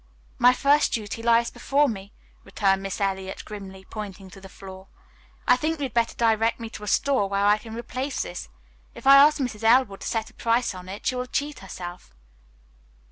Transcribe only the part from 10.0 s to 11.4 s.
to set a price on it, she will